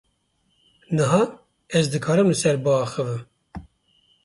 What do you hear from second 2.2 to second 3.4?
li ser biaxivim.